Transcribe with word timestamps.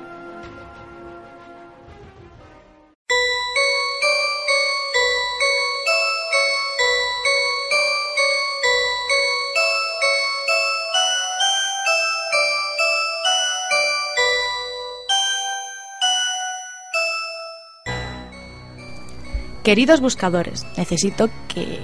Queridos 19.64 20.02
buscadores, 20.02 20.66
necesito 20.76 21.30
que 21.48 21.80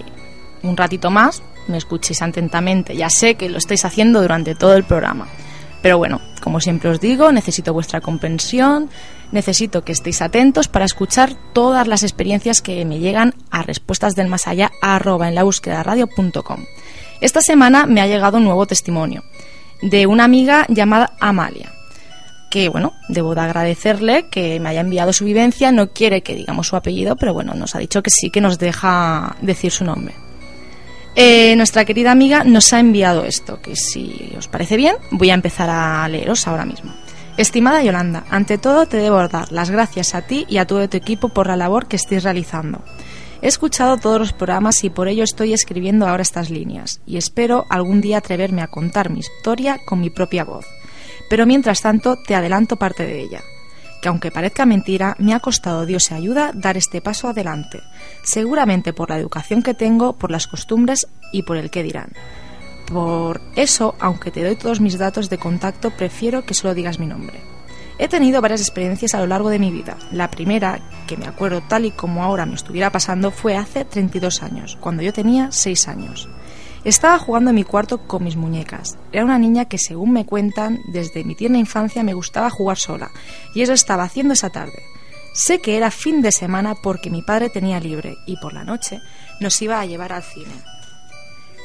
un 0.63 0.75
ratito 0.75 1.09
más 1.11 1.41
me 1.67 1.77
escuchéis 1.77 2.21
atentamente. 2.21 2.95
Ya 2.97 3.09
sé 3.09 3.35
que 3.35 3.47
lo 3.47 3.57
estáis 3.57 3.85
haciendo 3.85 4.21
durante 4.21 4.53
todo 4.53 4.75
el 4.75 4.83
programa. 4.83 5.27
Pero 5.81 5.97
bueno, 5.97 6.19
como 6.43 6.59
siempre 6.59 6.89
os 6.89 6.99
digo, 6.99 7.31
necesito 7.31 7.71
vuestra 7.71 8.01
comprensión, 8.01 8.89
necesito 9.31 9.85
que 9.85 9.93
estéis 9.93 10.21
atentos 10.21 10.67
para 10.67 10.83
escuchar 10.83 11.35
todas 11.53 11.87
las 11.87 12.03
experiencias 12.03 12.61
que 12.61 12.83
me 12.83 12.99
llegan 12.99 13.33
a 13.49 13.63
respuestas 13.63 14.13
del 14.13 14.27
en 14.27 15.35
la 15.35 15.43
búsqueda 15.43 15.81
radio.com. 15.81 16.65
Esta 17.21 17.41
semana 17.41 17.85
me 17.85 18.01
ha 18.01 18.07
llegado 18.07 18.39
un 18.39 18.43
nuevo 18.43 18.65
testimonio 18.65 19.23
de 19.81 20.05
una 20.05 20.25
amiga 20.25 20.65
llamada 20.67 21.13
Amalia 21.21 21.78
que 22.49 22.69
bueno, 22.69 22.93
debo 23.07 23.35
de 23.35 23.41
agradecerle 23.41 24.27
que 24.29 24.59
me 24.59 24.69
haya 24.69 24.81
enviado 24.81 25.13
su 25.13 25.25
vivencia, 25.25 25.71
no 25.71 25.91
quiere 25.91 26.21
que 26.21 26.35
digamos 26.35 26.67
su 26.67 26.75
apellido, 26.75 27.15
pero 27.15 27.33
bueno, 27.33 27.53
nos 27.53 27.75
ha 27.75 27.79
dicho 27.79 28.01
que 28.01 28.09
sí 28.09 28.29
que 28.29 28.41
nos 28.41 28.59
deja 28.59 29.35
decir 29.41 29.71
su 29.71 29.85
nombre. 29.85 30.15
Eh, 31.15 31.55
nuestra 31.55 31.85
querida 31.85 32.11
amiga 32.11 32.43
nos 32.43 32.71
ha 32.71 32.79
enviado 32.79 33.25
esto, 33.25 33.61
que 33.61 33.75
si 33.75 34.33
os 34.37 34.47
parece 34.47 34.77
bien, 34.77 34.95
voy 35.11 35.31
a 35.31 35.33
empezar 35.33 35.69
a 35.69 36.07
leeros 36.07 36.47
ahora 36.47 36.65
mismo. 36.65 36.93
Estimada 37.37 37.83
Yolanda, 37.83 38.25
ante 38.29 38.57
todo 38.57 38.85
te 38.85 38.97
debo 38.97 39.25
dar 39.27 39.51
las 39.51 39.69
gracias 39.69 40.13
a 40.13 40.21
ti 40.21 40.45
y 40.49 40.57
a 40.57 40.67
todo 40.67 40.87
tu 40.89 40.97
equipo 40.97 41.29
por 41.29 41.47
la 41.47 41.55
labor 41.55 41.87
que 41.87 41.95
estáis 41.95 42.23
realizando. 42.23 42.83
He 43.41 43.47
escuchado 43.47 43.97
todos 43.97 44.19
los 44.19 44.33
programas 44.33 44.83
y 44.83 44.89
por 44.89 45.07
ello 45.07 45.23
estoy 45.23 45.53
escribiendo 45.53 46.07
ahora 46.07 46.21
estas 46.21 46.49
líneas, 46.49 46.99
y 47.05 47.17
espero 47.17 47.65
algún 47.69 48.01
día 48.01 48.17
atreverme 48.17 48.61
a 48.61 48.67
contar 48.67 49.09
mi 49.09 49.19
historia 49.19 49.79
con 49.85 50.01
mi 50.01 50.09
propia 50.09 50.43
voz. 50.43 50.65
Pero 51.29 51.45
mientras 51.45 51.81
tanto 51.81 52.17
te 52.17 52.35
adelanto 52.35 52.77
parte 52.77 53.05
de 53.05 53.21
ella, 53.21 53.41
que 54.01 54.09
aunque 54.09 54.31
parezca 54.31 54.65
mentira, 54.65 55.15
me 55.19 55.33
ha 55.33 55.39
costado 55.39 55.85
Dios 55.85 56.11
y 56.11 56.13
ayuda 56.15 56.51
dar 56.53 56.77
este 56.77 57.01
paso 57.01 57.27
adelante, 57.27 57.81
seguramente 58.23 58.93
por 58.93 59.09
la 59.09 59.17
educación 59.17 59.61
que 59.61 59.73
tengo, 59.73 60.13
por 60.13 60.31
las 60.31 60.47
costumbres 60.47 61.07
y 61.31 61.43
por 61.43 61.57
el 61.57 61.69
qué 61.69 61.83
dirán. 61.83 62.13
Por 62.91 63.41
eso, 63.55 63.95
aunque 63.99 64.31
te 64.31 64.43
doy 64.43 64.55
todos 64.55 64.81
mis 64.81 64.97
datos 64.97 65.29
de 65.29 65.37
contacto, 65.37 65.91
prefiero 65.91 66.45
que 66.45 66.55
solo 66.55 66.73
digas 66.73 66.99
mi 66.99 67.05
nombre. 67.05 67.39
He 67.99 68.07
tenido 68.07 68.41
varias 68.41 68.61
experiencias 68.61 69.13
a 69.13 69.19
lo 69.19 69.27
largo 69.27 69.49
de 69.49 69.59
mi 69.59 69.71
vida. 69.71 69.97
La 70.11 70.31
primera, 70.31 70.79
que 71.05 71.17
me 71.17 71.27
acuerdo 71.27 71.61
tal 71.67 71.85
y 71.85 71.91
como 71.91 72.23
ahora 72.23 72.45
me 72.45 72.55
estuviera 72.55 72.91
pasando, 72.91 73.29
fue 73.29 73.57
hace 73.57 73.83
32 73.83 74.41
años, 74.41 74.77
cuando 74.79 75.03
yo 75.03 75.11
tenía 75.11 75.51
6 75.51 75.87
años. 75.89 76.29
Estaba 76.83 77.19
jugando 77.19 77.49
en 77.49 77.55
mi 77.55 77.63
cuarto 77.63 78.07
con 78.07 78.23
mis 78.23 78.35
muñecas. 78.35 78.97
Era 79.11 79.25
una 79.25 79.37
niña 79.37 79.65
que, 79.65 79.77
según 79.77 80.11
me 80.11 80.25
cuentan, 80.25 80.79
desde 80.87 81.23
mi 81.23 81.35
tierna 81.35 81.57
infancia 81.57 82.03
me 82.03 82.13
gustaba 82.13 82.49
jugar 82.49 82.77
sola, 82.77 83.11
y 83.53 83.61
eso 83.61 83.73
estaba 83.73 84.03
haciendo 84.03 84.33
esa 84.33 84.49
tarde. 84.49 84.81
Sé 85.33 85.59
que 85.59 85.77
era 85.77 85.91
fin 85.91 86.21
de 86.21 86.31
semana 86.31 86.75
porque 86.75 87.09
mi 87.09 87.21
padre 87.21 87.49
tenía 87.49 87.79
libre 87.79 88.17
y 88.25 88.37
por 88.37 88.53
la 88.53 88.63
noche 88.63 88.99
nos 89.39 89.61
iba 89.61 89.79
a 89.79 89.85
llevar 89.85 90.11
al 90.11 90.23
cine. 90.23 90.53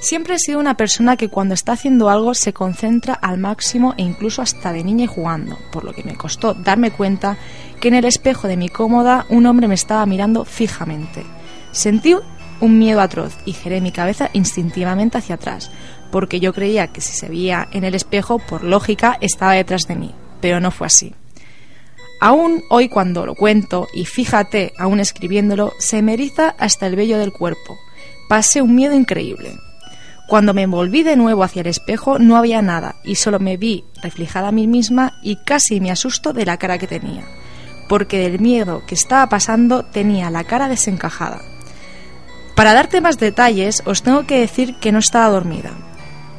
Siempre 0.01 0.35
he 0.35 0.39
sido 0.39 0.61
una 0.61 0.77
persona 0.77 1.17
que 1.17 1.31
cuando 1.31 1.55
está 1.55 1.73
haciendo 1.73 2.11
algo 2.11 2.35
se 2.35 2.53
concentra 2.53 3.15
al 3.15 3.39
máximo 3.39 3.95
e 3.97 4.03
incluso 4.03 4.43
hasta 4.43 4.71
de 4.73 4.85
niña 4.85 5.05
y 5.05 5.07
jugando, 5.07 5.57
por 5.73 5.83
lo 5.83 5.95
que 5.95 6.05
me 6.05 6.15
costó 6.15 6.53
darme 6.53 6.91
cuenta 6.91 7.39
que 7.81 7.89
en 7.89 7.95
el 7.95 8.05
espejo 8.05 8.47
de 8.47 8.59
mi 8.59 8.69
cómoda 8.69 9.25
un 9.31 9.47
hombre 9.47 9.67
me 9.67 9.75
estaba 9.75 10.05
mirando 10.05 10.45
fijamente. 10.45 11.25
Sentí 11.73 12.15
un 12.61 12.79
miedo 12.79 13.01
atroz 13.01 13.37
y 13.45 13.53
giré 13.53 13.81
mi 13.81 13.93
cabeza 13.93 14.31
instintivamente 14.33 15.19
hacia 15.19 15.37
atrás, 15.37 15.71
porque 16.11 16.41
yo 16.41 16.53
creía 16.53 16.89
que 16.89 17.01
si 17.01 17.17
se 17.17 17.29
veía 17.29 17.69
en 17.73 17.85
el 17.85 17.95
espejo, 17.95 18.39
por 18.39 18.65
lógica, 18.65 19.19
estaba 19.21 19.55
detrás 19.55 19.83
de 19.89 19.97
mí, 19.97 20.15
pero 20.41 20.61
no 20.61 20.71
fue 20.71 20.87
así. 20.87 21.15
Aún 22.21 22.63
hoy 22.71 22.89
cuando 22.89 23.27
lo 23.27 23.35
cuento, 23.35 23.87
y 23.93 24.05
fíjate, 24.05 24.73
aún 24.79 25.01
escribiéndolo, 25.01 25.73
se 25.79 26.03
me 26.03 26.15
eriza 26.15 26.55
hasta 26.59 26.87
el 26.87 26.97
vello 26.97 27.19
del 27.19 27.33
cuerpo. 27.33 27.77
Pasé 28.29 28.63
un 28.63 28.75
miedo 28.75 28.95
increíble. 28.95 29.59
Cuando 30.27 30.55
me 30.55 30.67
volví 30.67 31.03
de 31.03 31.17
nuevo 31.17 31.43
hacia 31.43 31.61
el 31.61 31.67
espejo 31.67 32.19
no 32.19 32.37
había 32.37 32.63
nada 32.63 32.97
y 33.05 33.17
solo 33.17 33.41
me 33.41 33.59
vi 33.59 33.85
reflejada 34.03 34.49
a 34.49 34.53
mí 34.53 34.67
misma 34.67 35.19
y 35.23 35.37
casi 35.37 35.81
me 35.81 35.91
asusto 35.91 36.33
de 36.33 36.47
la 36.47 36.57
cara 36.57 36.79
que 36.79 36.87
tenía, 36.87 37.25
porque 37.91 38.19
del 38.19 38.41
miedo 38.41 38.83
que 38.87 38.95
estaba 38.95 39.29
pasando 39.29 39.85
tenía 39.85 40.31
la 40.31 40.45
cara 40.45 40.69
desencajada. 40.69 41.43
Para 42.55 42.73
darte 42.73 43.01
más 43.01 43.19
detalles, 43.19 43.83
os 43.85 44.03
tengo 44.03 44.27
que 44.27 44.39
decir 44.39 44.77
que 44.77 44.93
no 44.93 45.01
estaba 45.01 45.29
dormida, 45.29 45.73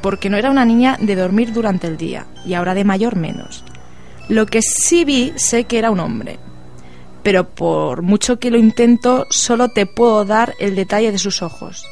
porque 0.00 0.30
no 0.30 0.38
era 0.38 0.50
una 0.50 0.64
niña 0.64 0.96
de 0.98 1.14
dormir 1.14 1.52
durante 1.52 1.86
el 1.86 1.98
día, 1.98 2.26
y 2.46 2.54
ahora 2.54 2.74
de 2.74 2.84
mayor 2.84 3.16
menos. 3.16 3.64
Lo 4.28 4.46
que 4.46 4.62
sí 4.62 5.04
vi 5.04 5.34
sé 5.36 5.64
que 5.64 5.78
era 5.78 5.90
un 5.90 6.00
hombre, 6.00 6.38
pero 7.22 7.48
por 7.48 8.02
mucho 8.02 8.38
que 8.38 8.50
lo 8.50 8.56
intento, 8.56 9.26
solo 9.30 9.68
te 9.68 9.84
puedo 9.84 10.24
dar 10.24 10.54
el 10.58 10.74
detalle 10.74 11.12
de 11.12 11.18
sus 11.18 11.42
ojos, 11.42 11.84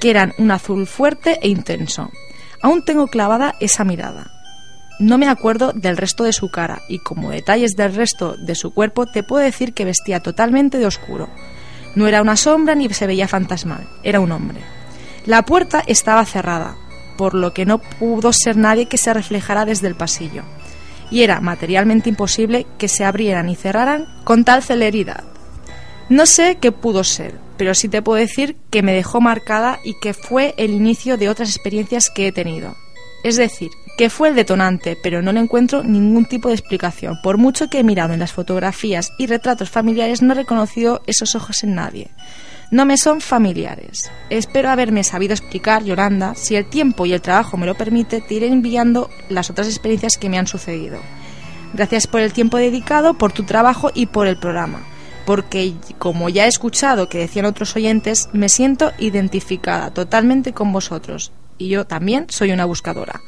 que 0.00 0.10
eran 0.10 0.32
un 0.38 0.50
azul 0.50 0.86
fuerte 0.86 1.38
e 1.40 1.48
intenso. 1.48 2.10
Aún 2.62 2.84
tengo 2.84 3.06
clavada 3.06 3.54
esa 3.60 3.84
mirada. 3.84 4.30
No 4.98 5.16
me 5.16 5.28
acuerdo 5.28 5.72
del 5.72 5.96
resto 5.96 6.24
de 6.24 6.32
su 6.32 6.50
cara, 6.50 6.82
y 6.88 6.98
como 6.98 7.30
detalles 7.30 7.76
del 7.76 7.94
resto 7.94 8.36
de 8.36 8.54
su 8.54 8.74
cuerpo, 8.74 9.06
te 9.06 9.22
puedo 9.22 9.44
decir 9.44 9.74
que 9.74 9.84
vestía 9.84 10.20
totalmente 10.20 10.78
de 10.78 10.86
oscuro, 10.86 11.30
no 11.94 12.06
era 12.06 12.22
una 12.22 12.36
sombra 12.36 12.74
ni 12.74 12.88
se 12.88 13.06
veía 13.06 13.28
fantasmal, 13.28 13.88
era 14.02 14.20
un 14.20 14.32
hombre. 14.32 14.60
La 15.26 15.44
puerta 15.44 15.82
estaba 15.86 16.24
cerrada, 16.24 16.76
por 17.16 17.34
lo 17.34 17.52
que 17.52 17.66
no 17.66 17.78
pudo 17.78 18.32
ser 18.32 18.56
nadie 18.56 18.86
que 18.86 18.98
se 18.98 19.12
reflejara 19.12 19.64
desde 19.64 19.88
el 19.88 19.94
pasillo, 19.94 20.42
y 21.10 21.22
era 21.22 21.40
materialmente 21.40 22.08
imposible 22.08 22.66
que 22.78 22.88
se 22.88 23.04
abrieran 23.04 23.48
y 23.48 23.56
cerraran 23.56 24.06
con 24.24 24.44
tal 24.44 24.62
celeridad. 24.62 25.24
No 26.08 26.26
sé 26.26 26.58
qué 26.60 26.72
pudo 26.72 27.04
ser, 27.04 27.34
pero 27.56 27.74
sí 27.74 27.88
te 27.88 28.02
puedo 28.02 28.18
decir 28.18 28.56
que 28.70 28.82
me 28.82 28.92
dejó 28.92 29.20
marcada 29.20 29.78
y 29.84 29.94
que 30.00 30.14
fue 30.14 30.54
el 30.56 30.70
inicio 30.70 31.16
de 31.16 31.28
otras 31.28 31.50
experiencias 31.50 32.10
que 32.10 32.26
he 32.26 32.32
tenido. 32.32 32.74
Es 33.22 33.36
decir, 33.36 33.70
que 34.00 34.08
fue 34.08 34.30
el 34.30 34.34
detonante, 34.34 34.96
pero 34.96 35.20
no 35.20 35.30
le 35.30 35.40
encuentro 35.40 35.84
ningún 35.84 36.24
tipo 36.24 36.48
de 36.48 36.54
explicación. 36.54 37.20
Por 37.22 37.36
mucho 37.36 37.68
que 37.68 37.80
he 37.80 37.84
mirado 37.84 38.14
en 38.14 38.20
las 38.20 38.32
fotografías 38.32 39.12
y 39.18 39.26
retratos 39.26 39.68
familiares, 39.68 40.22
no 40.22 40.32
he 40.32 40.36
reconocido 40.36 41.02
esos 41.06 41.34
ojos 41.34 41.62
en 41.64 41.74
nadie. 41.74 42.08
No 42.70 42.86
me 42.86 42.96
son 42.96 43.20
familiares. 43.20 44.10
Espero 44.30 44.70
haberme 44.70 45.04
sabido 45.04 45.34
explicar, 45.34 45.84
Yolanda. 45.84 46.34
Si 46.34 46.56
el 46.56 46.64
tiempo 46.64 47.04
y 47.04 47.12
el 47.12 47.20
trabajo 47.20 47.58
me 47.58 47.66
lo 47.66 47.74
permite, 47.74 48.22
te 48.22 48.32
iré 48.32 48.46
enviando 48.46 49.10
las 49.28 49.50
otras 49.50 49.68
experiencias 49.68 50.16
que 50.18 50.30
me 50.30 50.38
han 50.38 50.46
sucedido. 50.46 50.98
Gracias 51.74 52.06
por 52.06 52.22
el 52.22 52.32
tiempo 52.32 52.56
dedicado, 52.56 53.18
por 53.18 53.32
tu 53.32 53.42
trabajo 53.42 53.90
y 53.92 54.06
por 54.06 54.26
el 54.26 54.38
programa. 54.38 54.80
porque 55.26 55.74
como 55.98 56.30
ya 56.30 56.46
he 56.46 56.48
escuchado 56.48 57.10
que 57.10 57.18
decían 57.18 57.44
otros 57.44 57.76
oyentes, 57.76 58.30
me 58.32 58.48
siento 58.48 58.92
identificada 58.98 59.92
totalmente 59.92 60.54
con 60.54 60.72
vosotros 60.72 61.32
y 61.58 61.68
yo 61.68 61.86
también 61.86 62.24
soy 62.30 62.50
una 62.50 62.64
buscadora. 62.64 63.20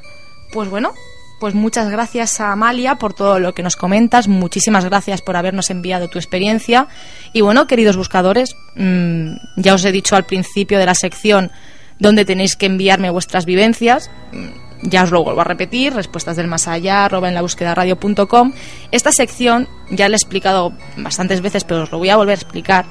Pues 0.53 0.69
bueno, 0.69 0.93
pues 1.41 1.55
muchas 1.55 1.91
gracias 1.91 2.39
a 2.41 2.53
Amalia 2.53 2.97
por 2.97 3.15
todo 3.15 3.39
lo 3.39 3.55
que 3.55 3.63
nos 3.63 3.75
comentas, 3.75 4.29
muchísimas 4.29 4.85
gracias 4.85 5.23
por 5.23 5.35
habernos 5.37 5.71
enviado 5.71 6.09
tu 6.09 6.19
experiencia 6.19 6.89
y 7.33 7.41
bueno, 7.41 7.67
queridos 7.67 7.97
buscadores, 7.97 8.55
mm, 8.77 9.35
ya 9.57 9.75
os 9.75 9.85
he 9.85 9.93
dicho 9.93 10.15
al 10.15 10.25
principio 10.25 10.79
de 10.79 10.87
la 10.87 10.95
sección 10.95 11.51
donde 11.99 12.25
tenéis 12.25 12.55
que 12.55 12.67
enviarme 12.67 13.11
vuestras 13.11 13.47
vivencias. 13.47 14.11
Mm, 14.33 14.91
ya 14.91 15.05
os 15.05 15.11
lo 15.11 15.25
vuelvo 15.25 15.41
a 15.41 15.45
repetir, 15.45 15.95
respuestas 15.95 16.37
del 16.37 16.49
más 16.49 16.69
allá, 16.69 17.07
arroba 17.07 17.29
en 17.29 17.35
la 17.35 17.43
búsqueda 17.43 17.75
radio.com. 17.75 18.53
Esta 18.91 19.13
sección, 19.13 19.69
ya 19.91 20.09
la 20.09 20.17
he 20.17 20.19
explicado 20.19 20.73
bastantes 20.97 21.41
veces, 21.41 21.65
pero 21.65 21.85
os 21.85 21.93
lo 21.93 21.99
voy 21.99 22.11
a 22.11 22.17
volver 22.17 22.33
a 22.33 22.43
explicar, 22.43 22.85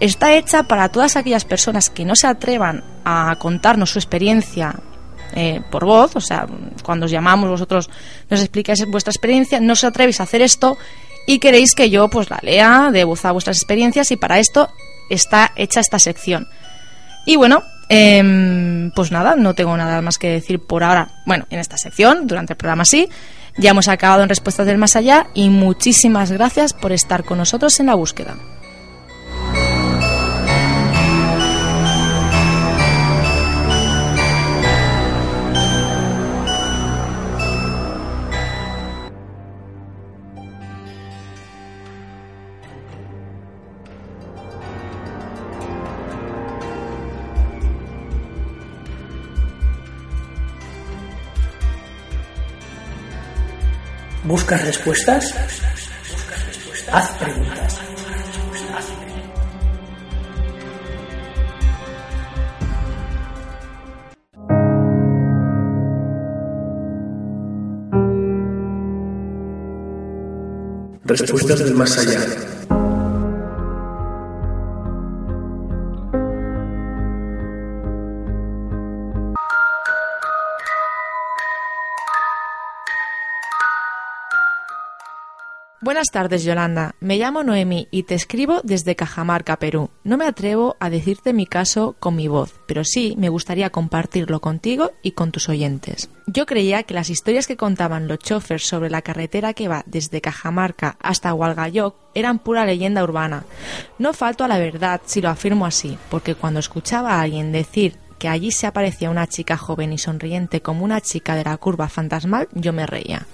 está 0.00 0.34
hecha 0.34 0.64
para 0.64 0.88
todas 0.88 1.16
aquellas 1.16 1.44
personas 1.44 1.88
que 1.88 2.04
no 2.04 2.16
se 2.16 2.26
atrevan 2.26 2.82
a 3.04 3.36
contarnos 3.38 3.90
su 3.90 3.98
experiencia 3.98 4.74
eh, 5.34 5.60
por 5.70 5.84
voz, 5.84 6.16
o 6.16 6.20
sea, 6.20 6.46
cuando 6.82 7.06
os 7.06 7.12
llamamos 7.12 7.48
vosotros 7.48 7.90
nos 8.30 8.40
explicáis 8.40 8.84
vuestra 8.86 9.10
experiencia, 9.10 9.60
no 9.60 9.72
os 9.72 9.84
atrevéis 9.84 10.20
a 10.20 10.24
hacer 10.24 10.42
esto 10.42 10.76
y 11.26 11.38
queréis 11.38 11.74
que 11.74 11.90
yo 11.90 12.08
pues 12.08 12.30
la 12.30 12.38
lea 12.42 12.90
de 12.92 13.04
voz 13.04 13.24
a 13.24 13.32
vuestras 13.32 13.58
experiencias 13.58 14.10
y 14.10 14.16
para 14.16 14.38
esto 14.38 14.68
está 15.10 15.52
hecha 15.56 15.80
esta 15.80 15.98
sección. 15.98 16.48
Y 17.26 17.36
bueno, 17.36 17.62
em, 17.88 18.90
pues 18.92 19.10
nada, 19.10 19.34
no 19.36 19.54
tengo 19.54 19.76
nada 19.76 20.00
más 20.00 20.18
que 20.18 20.30
decir 20.30 20.60
por 20.60 20.84
ahora. 20.84 21.08
Bueno, 21.26 21.46
en 21.50 21.58
esta 21.58 21.76
sección, 21.76 22.26
durante 22.26 22.52
el 22.52 22.56
programa 22.56 22.84
sí, 22.84 23.08
ya 23.58 23.70
hemos 23.70 23.88
acabado 23.88 24.22
en 24.22 24.28
Respuestas 24.28 24.66
del 24.66 24.78
Más 24.78 24.96
Allá 24.96 25.26
y 25.34 25.48
muchísimas 25.50 26.30
gracias 26.30 26.72
por 26.72 26.92
estar 26.92 27.24
con 27.24 27.38
nosotros 27.38 27.78
en 27.80 27.86
la 27.86 27.94
búsqueda. 27.94 28.36
¿Buscas 54.24 54.64
respuestas? 54.64 55.34
Haz 56.92 57.08
preguntas. 57.18 57.80
Respuestas 71.04 71.58
del 71.60 71.74
más 71.74 71.98
allá. 71.98 72.45
Buenas 85.96 86.12
tardes, 86.12 86.44
Yolanda. 86.44 86.94
Me 87.00 87.16
llamo 87.16 87.42
Noemi 87.42 87.88
y 87.90 88.02
te 88.02 88.14
escribo 88.14 88.60
desde 88.62 88.96
Cajamarca, 88.96 89.56
Perú. 89.56 89.88
No 90.04 90.18
me 90.18 90.26
atrevo 90.26 90.76
a 90.78 90.90
decirte 90.90 91.32
mi 91.32 91.46
caso 91.46 91.96
con 91.98 92.14
mi 92.14 92.28
voz, 92.28 92.52
pero 92.66 92.84
sí 92.84 93.14
me 93.16 93.30
gustaría 93.30 93.70
compartirlo 93.70 94.42
contigo 94.42 94.92
y 95.00 95.12
con 95.12 95.32
tus 95.32 95.48
oyentes. 95.48 96.10
Yo 96.26 96.44
creía 96.44 96.82
que 96.82 96.92
las 96.92 97.08
historias 97.08 97.46
que 97.46 97.56
contaban 97.56 98.08
los 98.08 98.18
chofers 98.18 98.66
sobre 98.66 98.90
la 98.90 99.00
carretera 99.00 99.54
que 99.54 99.68
va 99.68 99.84
desde 99.86 100.20
Cajamarca 100.20 100.98
hasta 101.00 101.32
Hualgayoc 101.32 101.96
eran 102.14 102.40
pura 102.40 102.66
leyenda 102.66 103.02
urbana. 103.02 103.46
No 103.98 104.12
falto 104.12 104.44
a 104.44 104.48
la 104.48 104.58
verdad 104.58 105.00
si 105.06 105.22
lo 105.22 105.30
afirmo 105.30 105.64
así, 105.64 105.96
porque 106.10 106.34
cuando 106.34 106.60
escuchaba 106.60 107.14
a 107.14 107.22
alguien 107.22 107.52
decir 107.52 107.96
que 108.18 108.28
allí 108.28 108.52
se 108.52 108.66
aparecía 108.66 109.08
una 109.08 109.28
chica 109.28 109.56
joven 109.56 109.94
y 109.94 109.98
sonriente 109.98 110.60
como 110.60 110.84
una 110.84 111.00
chica 111.00 111.34
de 111.34 111.44
la 111.44 111.56
curva 111.56 111.88
fantasmal, 111.88 112.48
yo 112.52 112.74
me 112.74 112.84
reía. 112.84 113.26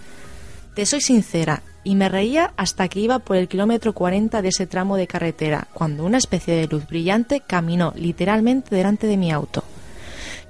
Te 0.75 0.87
soy 0.87 1.03
sincera, 1.03 1.63
y 1.85 1.97
me 1.97 2.09
reía 2.09 2.55
hasta 2.57 2.89
que 2.89 3.01
iba 3.01 3.19
por 3.19 3.37
el 3.37 3.47
kilómetro 3.47 3.93
40 3.93 4.41
de 4.41 4.49
ese 4.49 4.67
tramo 4.67 4.97
de 4.97 5.07
carretera, 5.07 5.69
cuando 5.75 6.05
una 6.05 6.17
especie 6.17 6.55
de 6.55 6.67
luz 6.67 6.87
brillante 6.87 7.43
caminó 7.47 7.93
literalmente 7.95 8.75
delante 8.75 9.07
de 9.07 9.19
mi 9.19 9.31
auto. 9.31 9.65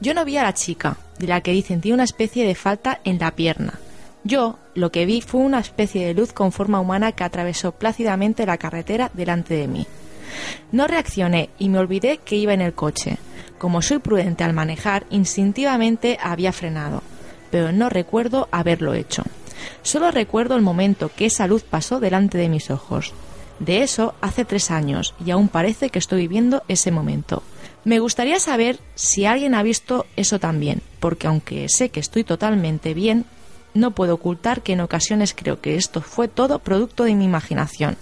Yo 0.01 0.15
no 0.15 0.25
vi 0.25 0.37
a 0.37 0.45
la 0.45 0.55
chica, 0.55 0.97
de 1.19 1.27
la 1.27 1.41
que 1.41 1.51
dicen 1.51 1.81
tiene 1.81 1.95
una 1.95 2.05
especie 2.05 2.47
de 2.47 2.55
falta 2.55 3.01
en 3.03 3.19
la 3.19 3.33
pierna. 3.33 3.81
Yo 4.23 4.59
lo 4.75 4.93
que 4.93 5.07
vi 5.07 5.23
fue 5.23 5.41
una 5.41 5.59
especie 5.59 6.07
de 6.07 6.15
luz 6.15 6.33
con 6.33 6.53
forma 6.53 6.79
humana 6.79 7.11
que 7.11 7.25
atravesó 7.25 7.73
plácidamente 7.73 8.47
la 8.47 8.59
carretera 8.59 9.11
delante 9.15 9.55
de 9.55 9.67
mí. 9.67 9.87
No 10.71 10.87
reaccioné 10.87 11.51
y 11.59 11.69
me 11.69 11.79
olvidé 11.79 12.19
que 12.19 12.37
iba 12.37 12.55
en 12.55 12.61
el 12.61 12.75
coche. 12.75 13.19
Como 13.59 13.83
soy 13.83 13.99
prudente 13.99 14.45
al 14.45 14.53
manejar, 14.53 15.05
instintivamente 15.11 16.17
había 16.23 16.53
frenado, 16.53 17.03
pero 17.51 17.73
no 17.73 17.89
recuerdo 17.89 18.49
haberlo 18.53 18.95
hecho. 18.95 19.25
Solo 19.83 20.11
recuerdo 20.11 20.57
el 20.57 20.63
momento 20.63 21.11
que 21.15 21.27
esa 21.27 21.47
luz 21.47 21.63
pasó 21.63 22.01
delante 22.01 22.39
de 22.39 22.49
mis 22.49 22.71
ojos. 22.71 23.13
De 23.59 23.83
eso 23.83 24.15
hace 24.21 24.45
tres 24.45 24.71
años 24.71 25.15
y 25.25 25.31
aún 25.31 25.49
parece 25.49 25.91
que 25.91 25.99
estoy 25.99 26.23
viviendo 26.23 26.63
ese 26.69 26.91
momento. 26.91 27.43
Me 27.85 27.99
gustaría 27.99 28.39
saber 28.39 28.79
si 28.95 29.27
alguien 29.27 29.55
ha 29.55 29.63
visto 29.63 30.07
eso 30.17 30.39
también, 30.39 30.83
porque 31.01 31.27
aunque 31.27 31.69
sé 31.69 31.89
que 31.89 32.01
estoy 32.01 32.25
totalmente 32.25 32.95
bien, 32.95 33.25
no 33.75 33.93
puedo 33.93 34.15
ocultar 34.15 34.63
que 34.63 34.73
en 34.73 34.81
ocasiones 34.81 35.35
creo 35.35 35.61
que 35.61 35.77
esto 35.77 36.01
fue 36.01 36.29
todo 36.29 36.59
producto 36.59 37.05
de 37.05 37.15
mi 37.15 37.25
imaginación. 37.25 37.97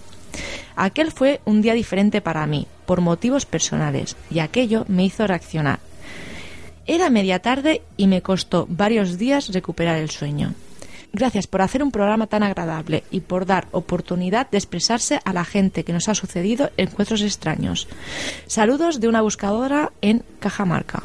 Aquel 0.77 1.13
fue 1.13 1.41
un 1.45 1.63
día 1.63 1.75
diferente 1.75 2.21
para 2.21 2.47
mí, 2.47 2.67
por 2.87 3.01
motivos 3.01 3.47
personales, 3.47 4.17
y 4.31 4.39
aquello 4.39 4.85
me 4.89 5.05
hizo 5.05 5.27
reaccionar. 5.27 5.81
Era 6.87 7.11
media 7.11 7.41
tarde 7.41 7.83
y 7.97 8.06
me 8.06 8.23
costó 8.23 8.67
varios 8.69 9.19
días 9.19 9.53
recuperar 9.53 9.99
el 9.99 10.11
sueño. 10.11 10.55
Gracias 11.12 11.47
por 11.47 11.61
hacer 11.62 11.83
un 11.83 11.91
programa 11.91 12.29
tan 12.29 12.43
agradable 12.43 13.03
y 13.11 13.21
por 13.21 13.45
dar 13.45 13.67
oportunidad 13.73 14.49
de 14.51 14.59
expresarse 14.59 15.21
a 15.25 15.33
la 15.33 15.45
gente 15.45 15.85
que 15.85 15.93
nos 15.93 16.09
ha 16.09 16.15
sucedido 16.15 16.71
encuentros 16.77 17.23
extraños. 17.23 17.89
Saludos 18.47 19.01
de 19.01 19.09
una 19.09 19.21
buscadora 19.21 19.93
en 20.03 20.23
Cajamarca. 20.39 21.03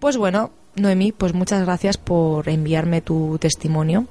Pues 0.00 0.16
bueno, 0.16 0.50
Noemí, 0.76 1.12
pues 1.12 1.32
muchas 1.32 1.64
gracias 1.64 1.96
por 1.96 2.48
enviarme 2.48 3.00
tu 3.00 3.38
testimonio. 3.38 4.06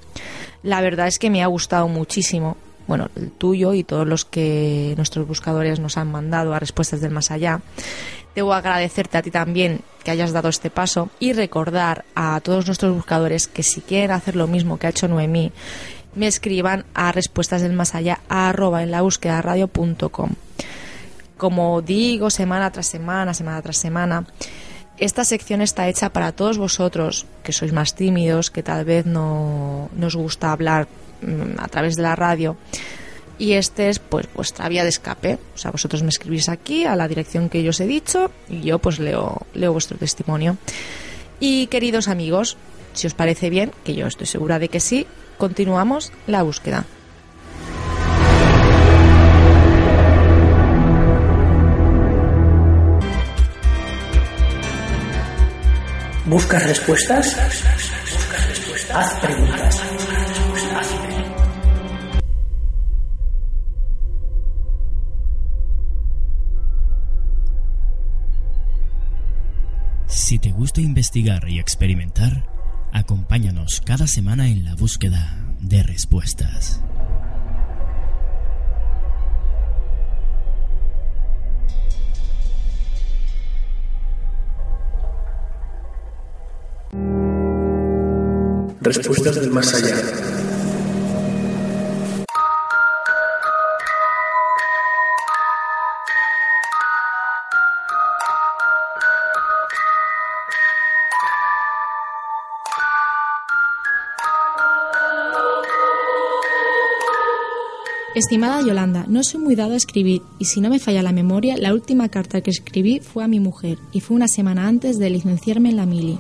La 0.64 0.80
verdad 0.80 1.08
es 1.08 1.20
que 1.20 1.30
me 1.30 1.44
ha 1.44 1.48
gustado 1.48 1.90
muchísimo, 1.90 2.56
bueno, 2.88 3.10
el 3.16 3.32
tuyo 3.32 3.74
y 3.74 3.84
todos 3.84 4.08
los 4.08 4.24
que 4.24 4.94
nuestros 4.96 5.28
buscadores 5.28 5.80
nos 5.80 5.98
han 5.98 6.10
mandado 6.10 6.54
a 6.54 6.60
respuestas 6.60 7.02
del 7.02 7.12
más 7.12 7.32
allá. 7.32 7.62
Debo 8.36 8.54
agradecerte 8.54 9.18
a 9.18 9.22
ti 9.22 9.32
también 9.32 9.82
que 10.04 10.12
hayas 10.12 10.34
dado 10.34 10.50
este 10.50 10.70
paso 10.70 11.10
y 11.20 11.34
recordar 11.34 12.04
a 12.16 12.40
todos 12.42 12.66
nuestros 12.66 12.94
buscadores 12.94 13.48
que 13.48 13.64
si 13.64 13.82
quieren 13.82 14.12
hacer 14.12 14.36
lo 14.36 14.48
mismo 14.48 14.78
que 14.78 14.88
ha 14.88 14.90
hecho 14.90 15.08
Noemí, 15.08 15.52
me 16.16 16.28
escriban 16.28 16.86
a 16.94 17.12
respuestas 17.12 17.62
del 17.62 17.74
más 17.74 17.96
allá 17.96 18.20
arroba 18.30 18.84
en 18.84 18.92
la 18.92 19.02
búsqueda 19.02 19.42
radio.com. 19.42 20.32
Como 21.38 21.82
digo 21.82 22.30
semana 22.30 22.72
tras 22.72 22.88
semana, 22.88 23.34
semana 23.34 23.62
tras 23.62 23.78
semana, 23.78 24.26
esta 24.98 25.26
sección 25.26 25.62
está 25.62 25.88
hecha 25.88 26.10
para 26.10 26.32
todos 26.32 26.58
vosotros 26.58 27.26
que 27.44 27.52
sois 27.52 27.74
más 27.74 27.96
tímidos, 27.96 28.52
que 28.52 28.62
tal 28.62 28.86
vez 28.86 29.06
no 29.06 29.90
nos 29.96 30.16
gusta 30.16 30.52
hablar 30.52 30.88
mm, 31.22 31.60
a 31.60 31.68
través 31.68 31.96
de 31.96 32.04
la 32.04 32.16
radio 32.16 32.58
y 33.38 33.54
este 33.54 33.90
es 33.90 34.00
pues 34.00 34.28
vuestra 34.34 34.70
vía 34.70 34.84
de 34.84 34.90
escape. 34.90 35.38
O 35.56 35.58
sea, 35.58 35.72
vosotros 35.72 36.04
me 36.04 36.10
escribís 36.10 36.50
aquí 36.50 36.86
a 36.86 36.96
la 36.96 37.08
dirección 37.08 37.50
que 37.50 37.64
yo 37.64 37.72
os 37.72 37.80
he 37.80 37.88
dicho 37.88 38.32
y 38.50 38.62
yo 38.62 38.80
pues 38.80 39.00
leo, 39.00 39.46
leo 39.54 39.74
vuestro 39.74 39.98
testimonio. 39.98 40.58
Y 41.40 41.68
queridos 41.68 42.08
amigos, 42.08 42.58
si 42.94 43.08
os 43.08 43.14
parece 43.14 43.50
bien, 43.50 43.72
que 43.84 43.96
yo 43.96 44.08
estoy 44.08 44.28
segura 44.28 44.60
de 44.60 44.70
que 44.70 44.80
sí, 44.80 45.08
continuamos 45.38 46.12
la 46.28 46.44
búsqueda. 46.44 46.86
¿Buscas 56.26 56.66
respuestas? 56.66 57.38
Haz 58.94 59.14
preguntas. 59.20 59.93
investigar 70.82 71.48
y 71.50 71.60
experimentar, 71.60 72.50
acompáñanos 72.92 73.82
cada 73.86 74.08
semana 74.08 74.50
en 74.50 74.66
la 74.66 74.76
búsqueda 74.76 75.40
de 75.60 75.84
respuestas. 75.84 76.82
Respuestas 88.82 89.36
del 89.36 89.50
más 89.50 89.74
allá. 89.74 90.43
Estimada 108.24 108.62
Yolanda, 108.62 109.04
no 109.10 109.22
soy 109.22 109.42
muy 109.42 109.54
dado 109.54 109.74
a 109.74 109.76
escribir 109.76 110.22
y 110.40 110.46
si 110.46 110.62
no 110.62 110.70
me 110.70 110.80
falla 110.80 111.04
la 111.04 111.12
memoria, 111.12 111.58
la 111.58 111.74
última 111.74 112.08
carta 112.08 112.40
que 112.40 112.52
escribí 112.52 113.02
fue 113.02 113.22
a 113.22 113.28
mi 113.28 113.42
mujer 113.42 113.80
y 113.92 114.00
fue 114.00 114.16
una 114.16 114.30
semana 114.30 114.66
antes 114.70 114.98
de 114.98 115.10
licenciarme 115.10 115.72
en 115.72 115.76
la 115.76 115.86
mili. 115.86 116.18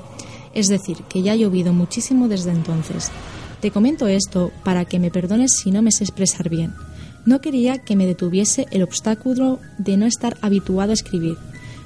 Es 0.54 0.68
decir, 0.68 0.98
que 1.08 1.22
ya 1.22 1.32
ha 1.32 1.38
llovido 1.38 1.72
muchísimo 1.72 2.28
desde 2.28 2.52
entonces. 2.52 3.10
Te 3.62 3.72
comento 3.72 4.08
esto 4.08 4.52
para 4.66 4.84
que 4.84 5.00
me 5.00 5.12
perdones 5.12 5.54
si 5.54 5.72
no 5.72 5.82
me 5.82 5.94
sé 5.94 6.04
expresar 6.04 6.50
bien. 6.50 6.74
No 7.26 7.40
quería 7.40 7.78
que 7.78 7.96
me 7.96 8.06
detuviese 8.06 8.68
el 8.72 8.84
obstáculo 8.84 9.62
de 9.78 9.96
no 9.96 10.06
estar 10.06 10.36
habituado 10.42 10.92
a 10.92 10.96
escribir. 10.96 11.38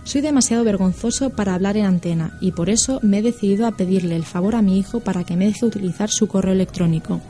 Soy 0.04 0.22
demasiado 0.22 0.64
vergonzoso 0.64 1.30
para 1.30 1.54
hablar 1.54 1.78
en 1.78 1.86
antena 1.86 2.40
y 2.42 2.54
por 2.54 2.72
eso 2.72 3.00
me 3.04 3.20
he 3.20 3.22
decidido 3.22 3.68
a 3.68 3.78
pedirle 3.78 4.16
el 4.16 4.26
favor 4.26 4.56
a 4.56 4.64
mi 4.64 4.80
hijo 4.80 5.00
para 5.00 5.24
que 5.26 5.36
me 5.36 5.46
deje 5.46 5.64
utilizar 5.64 6.10
su 6.10 6.28
correo 6.28 6.54
electrónico. 6.54 7.22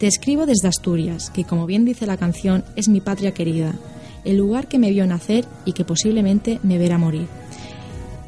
Te 0.00 0.06
escribo 0.06 0.46
desde 0.46 0.66
Asturias, 0.66 1.28
que 1.28 1.44
como 1.44 1.66
bien 1.66 1.84
dice 1.84 2.06
la 2.06 2.16
canción, 2.16 2.64
es 2.74 2.88
mi 2.88 3.02
patria 3.02 3.34
querida, 3.34 3.74
el 4.24 4.38
lugar 4.38 4.66
que 4.66 4.78
me 4.78 4.90
vio 4.90 5.06
nacer 5.06 5.44
y 5.66 5.74
que 5.74 5.84
posiblemente 5.84 6.58
me 6.62 6.78
verá 6.78 6.96
morir, 6.96 7.26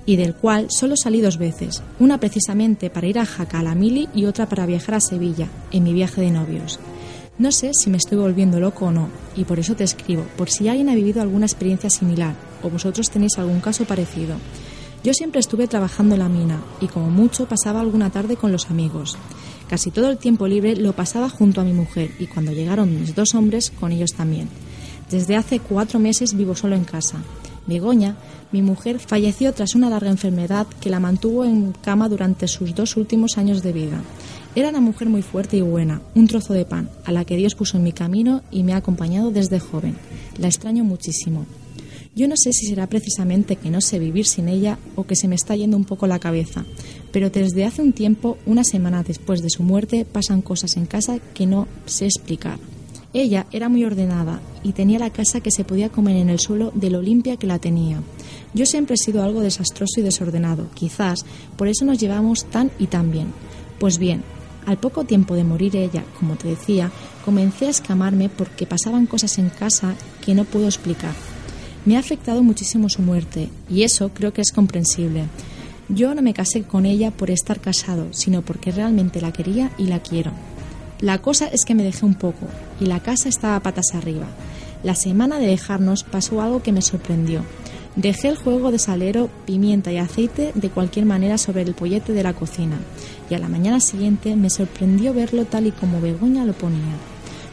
y 0.04 0.16
del 0.16 0.34
cual 0.34 0.66
solo 0.68 0.96
salí 0.98 1.22
dos 1.22 1.38
veces, 1.38 1.82
una 1.98 2.20
precisamente 2.20 2.90
para 2.90 3.06
ir 3.06 3.18
a 3.18 3.24
Jaca 3.24 3.60
a 3.60 3.62
la 3.62 3.74
Mili 3.74 4.06
y 4.14 4.26
otra 4.26 4.50
para 4.50 4.66
viajar 4.66 4.96
a 4.96 5.00
Sevilla, 5.00 5.48
en 5.70 5.84
mi 5.84 5.94
viaje 5.94 6.20
de 6.20 6.30
novios. 6.30 6.78
No 7.38 7.50
sé 7.50 7.70
si 7.72 7.88
me 7.88 7.96
estoy 7.96 8.18
volviendo 8.18 8.60
loco 8.60 8.84
o 8.84 8.92
no, 8.92 9.08
y 9.34 9.44
por 9.44 9.58
eso 9.58 9.74
te 9.74 9.84
escribo, 9.84 10.26
por 10.36 10.50
si 10.50 10.68
alguien 10.68 10.90
ha 10.90 10.94
vivido 10.94 11.22
alguna 11.22 11.46
experiencia 11.46 11.88
similar, 11.88 12.34
o 12.62 12.68
vosotros 12.68 13.08
tenéis 13.08 13.38
algún 13.38 13.62
caso 13.62 13.86
parecido. 13.86 14.36
Yo 15.02 15.14
siempre 15.14 15.40
estuve 15.40 15.68
trabajando 15.68 16.16
en 16.16 16.20
la 16.20 16.28
mina, 16.28 16.60
y 16.82 16.88
como 16.88 17.08
mucho 17.08 17.46
pasaba 17.46 17.80
alguna 17.80 18.10
tarde 18.10 18.36
con 18.36 18.52
los 18.52 18.70
amigos. 18.70 19.16
Casi 19.72 19.90
todo 19.90 20.10
el 20.10 20.18
tiempo 20.18 20.46
libre 20.46 20.76
lo 20.76 20.92
pasaba 20.92 21.30
junto 21.30 21.62
a 21.62 21.64
mi 21.64 21.72
mujer 21.72 22.10
y 22.18 22.26
cuando 22.26 22.52
llegaron 22.52 23.00
mis 23.00 23.14
dos 23.14 23.34
hombres, 23.34 23.70
con 23.70 23.90
ellos 23.90 24.12
también. 24.12 24.50
Desde 25.10 25.34
hace 25.34 25.60
cuatro 25.60 25.98
meses 25.98 26.36
vivo 26.36 26.54
solo 26.54 26.76
en 26.76 26.84
casa. 26.84 27.22
Begoña, 27.66 28.18
mi 28.52 28.60
mujer, 28.60 28.98
falleció 28.98 29.50
tras 29.54 29.74
una 29.74 29.88
larga 29.88 30.10
enfermedad 30.10 30.66
que 30.82 30.90
la 30.90 31.00
mantuvo 31.00 31.46
en 31.46 31.72
cama 31.72 32.10
durante 32.10 32.48
sus 32.48 32.74
dos 32.74 32.98
últimos 32.98 33.38
años 33.38 33.62
de 33.62 33.72
vida. 33.72 34.02
Era 34.54 34.68
una 34.68 34.82
mujer 34.82 35.08
muy 35.08 35.22
fuerte 35.22 35.56
y 35.56 35.62
buena, 35.62 36.02
un 36.14 36.26
trozo 36.26 36.52
de 36.52 36.66
pan, 36.66 36.90
a 37.06 37.12
la 37.12 37.24
que 37.24 37.38
Dios 37.38 37.54
puso 37.54 37.78
en 37.78 37.84
mi 37.84 37.92
camino 37.92 38.42
y 38.50 38.64
me 38.64 38.74
ha 38.74 38.76
acompañado 38.76 39.30
desde 39.30 39.58
joven. 39.58 39.96
La 40.36 40.48
extraño 40.48 40.84
muchísimo. 40.84 41.46
Yo 42.14 42.28
no 42.28 42.36
sé 42.36 42.52
si 42.52 42.66
será 42.66 42.86
precisamente 42.88 43.56
que 43.56 43.70
no 43.70 43.80
sé 43.80 43.98
vivir 43.98 44.26
sin 44.26 44.48
ella 44.48 44.78
o 44.96 45.04
que 45.04 45.16
se 45.16 45.28
me 45.28 45.34
está 45.34 45.56
yendo 45.56 45.78
un 45.78 45.86
poco 45.86 46.06
la 46.06 46.18
cabeza, 46.18 46.66
pero 47.10 47.30
desde 47.30 47.64
hace 47.64 47.80
un 47.80 47.94
tiempo, 47.94 48.36
una 48.44 48.64
semana 48.64 49.02
después 49.02 49.40
de 49.40 49.48
su 49.48 49.62
muerte, 49.62 50.04
pasan 50.04 50.42
cosas 50.42 50.76
en 50.76 50.84
casa 50.84 51.18
que 51.32 51.46
no 51.46 51.68
sé 51.86 52.04
explicar. 52.04 52.58
Ella 53.14 53.46
era 53.50 53.70
muy 53.70 53.84
ordenada 53.84 54.42
y 54.62 54.72
tenía 54.72 54.98
la 54.98 55.08
casa 55.08 55.40
que 55.40 55.50
se 55.50 55.64
podía 55.64 55.88
comer 55.88 56.16
en 56.16 56.28
el 56.28 56.38
suelo 56.38 56.70
de 56.74 56.90
lo 56.90 57.00
limpia 57.00 57.38
que 57.38 57.46
la 57.46 57.58
tenía. 57.58 58.02
Yo 58.52 58.66
siempre 58.66 58.94
he 58.94 58.98
sido 58.98 59.22
algo 59.22 59.40
desastroso 59.40 60.00
y 60.00 60.02
desordenado, 60.02 60.68
quizás 60.74 61.24
por 61.56 61.68
eso 61.68 61.86
nos 61.86 61.98
llevamos 61.98 62.44
tan 62.44 62.70
y 62.78 62.88
tan 62.88 63.10
bien. 63.10 63.28
Pues 63.78 63.96
bien, 63.96 64.22
al 64.66 64.76
poco 64.76 65.04
tiempo 65.04 65.34
de 65.34 65.44
morir 65.44 65.76
ella, 65.76 66.04
como 66.20 66.36
te 66.36 66.48
decía, 66.48 66.92
comencé 67.24 67.68
a 67.68 67.70
escamarme 67.70 68.28
porque 68.28 68.66
pasaban 68.66 69.06
cosas 69.06 69.38
en 69.38 69.48
casa 69.48 69.94
que 70.22 70.34
no 70.34 70.44
puedo 70.44 70.66
explicar. 70.66 71.14
Me 71.84 71.96
ha 71.96 72.00
afectado 72.00 72.42
muchísimo 72.42 72.88
su 72.88 73.02
muerte 73.02 73.48
y 73.68 73.82
eso 73.82 74.10
creo 74.14 74.32
que 74.32 74.40
es 74.40 74.52
comprensible. 74.52 75.24
Yo 75.88 76.14
no 76.14 76.22
me 76.22 76.32
casé 76.32 76.62
con 76.62 76.86
ella 76.86 77.10
por 77.10 77.30
estar 77.30 77.60
casado, 77.60 78.06
sino 78.12 78.42
porque 78.42 78.70
realmente 78.70 79.20
la 79.20 79.32
quería 79.32 79.72
y 79.78 79.86
la 79.86 80.00
quiero. 80.00 80.30
La 81.00 81.18
cosa 81.18 81.48
es 81.48 81.64
que 81.64 81.74
me 81.74 81.82
dejé 81.82 82.06
un 82.06 82.14
poco 82.14 82.46
y 82.80 82.86
la 82.86 83.00
casa 83.00 83.28
estaba 83.28 83.58
patas 83.60 83.94
arriba. 83.94 84.28
La 84.84 84.94
semana 84.94 85.40
de 85.40 85.48
dejarnos 85.48 86.04
pasó 86.04 86.40
algo 86.40 86.62
que 86.62 86.72
me 86.72 86.82
sorprendió. 86.82 87.42
Dejé 87.96 88.28
el 88.28 88.36
juego 88.36 88.70
de 88.70 88.78
salero, 88.78 89.28
pimienta 89.44 89.92
y 89.92 89.98
aceite 89.98 90.52
de 90.54 90.70
cualquier 90.70 91.04
manera 91.04 91.36
sobre 91.36 91.62
el 91.62 91.74
pollete 91.74 92.12
de 92.12 92.22
la 92.22 92.32
cocina 92.32 92.78
y 93.28 93.34
a 93.34 93.38
la 93.38 93.48
mañana 93.48 93.80
siguiente 93.80 94.36
me 94.36 94.50
sorprendió 94.50 95.12
verlo 95.12 95.44
tal 95.44 95.66
y 95.66 95.72
como 95.72 96.00
Begoña 96.00 96.44
lo 96.44 96.52
ponía. 96.52 96.96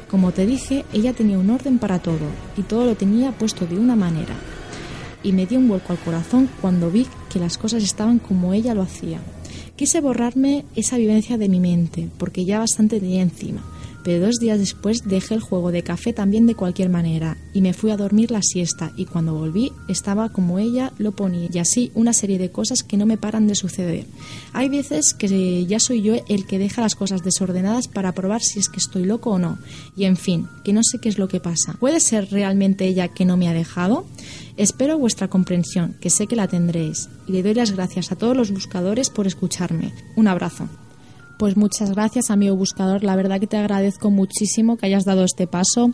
Como 0.09 0.31
te 0.31 0.45
dije, 0.45 0.85
ella 0.91 1.13
tenía 1.13 1.37
un 1.37 1.49
orden 1.51 1.77
para 1.77 1.99
todo 1.99 2.27
y 2.57 2.63
todo 2.63 2.85
lo 2.85 2.95
tenía 2.95 3.31
puesto 3.31 3.67
de 3.67 3.77
una 3.77 3.95
manera. 3.95 4.33
Y 5.21 5.33
me 5.33 5.45
dio 5.45 5.59
un 5.59 5.67
vuelco 5.67 5.93
al 5.93 5.99
corazón 5.99 6.49
cuando 6.61 6.89
vi 6.89 7.05
que 7.31 7.39
las 7.39 7.57
cosas 7.57 7.83
estaban 7.83 8.17
como 8.17 8.53
ella 8.53 8.73
lo 8.73 8.81
hacía. 8.81 9.19
Quise 9.75 10.01
borrarme 10.01 10.65
esa 10.75 10.97
vivencia 10.97 11.37
de 11.37 11.47
mi 11.47 11.59
mente, 11.59 12.09
porque 12.17 12.43
ya 12.43 12.59
bastante 12.59 12.99
tenía 12.99 13.21
encima, 13.21 13.61
pero 14.03 14.25
dos 14.25 14.39
días 14.39 14.59
después 14.59 15.07
dejé 15.07 15.35
el 15.35 15.41
juego 15.41 15.71
de 15.71 15.83
café 15.83 16.13
también 16.13 16.45
de 16.45 16.55
cualquier 16.55 16.89
manera 16.89 17.37
y 17.53 17.61
me 17.61 17.73
fui 17.73 17.91
a 17.91 17.97
dormir 17.97 18.31
la 18.31 18.41
siesta 18.41 18.91
y 18.95 19.05
cuando 19.05 19.33
volví 19.33 19.71
estaba 19.87 20.29
como 20.29 20.59
ella 20.59 20.91
lo 20.97 21.11
ponía 21.11 21.49
y 21.51 21.59
así 21.59 21.91
una 21.95 22.13
serie 22.13 22.37
de 22.37 22.51
cosas 22.51 22.83
que 22.83 22.97
no 22.97 23.05
me 23.05 23.17
paran 23.17 23.47
de 23.47 23.55
suceder. 23.55 24.05
Hay 24.53 24.69
veces 24.69 25.13
que 25.13 25.65
ya 25.65 25.79
soy 25.79 26.01
yo 26.01 26.15
el 26.27 26.45
que 26.45 26.59
deja 26.59 26.81
las 26.81 26.95
cosas 26.95 27.23
desordenadas 27.23 27.87
para 27.87 28.13
probar 28.13 28.41
si 28.41 28.59
es 28.59 28.69
que 28.69 28.79
estoy 28.79 29.05
loco 29.05 29.31
o 29.31 29.39
no 29.39 29.57
y 29.95 30.05
en 30.05 30.17
fin, 30.17 30.47
que 30.63 30.73
no 30.73 30.81
sé 30.83 30.99
qué 30.99 31.09
es 31.09 31.17
lo 31.17 31.27
que 31.27 31.39
pasa. 31.39 31.75
¿Puede 31.79 31.99
ser 31.99 32.29
realmente 32.31 32.85
ella 32.85 33.07
que 33.07 33.25
no 33.25 33.37
me 33.37 33.47
ha 33.47 33.53
dejado? 33.53 34.05
Espero 34.57 34.97
vuestra 34.97 35.29
comprensión, 35.29 35.95
que 36.01 36.09
sé 36.09 36.27
que 36.27 36.35
la 36.35 36.49
tendréis, 36.49 37.09
y 37.27 37.31
le 37.31 37.43
doy 37.43 37.53
las 37.53 37.71
gracias 37.71 38.11
a 38.11 38.17
todos 38.17 38.35
los 38.35 38.51
buscadores 38.51 39.09
por 39.09 39.25
escucharme. 39.25 39.93
Un 40.17 40.27
abrazo. 40.27 40.67
Pues 41.39 41.55
muchas 41.55 41.91
gracias, 41.91 42.31
amigo 42.31 42.57
buscador. 42.57 43.01
La 43.01 43.15
verdad 43.15 43.39
que 43.39 43.47
te 43.47 43.55
agradezco 43.55 44.11
muchísimo 44.11 44.75
que 44.75 44.87
hayas 44.87 45.05
dado 45.05 45.23
este 45.23 45.47
paso. 45.47 45.93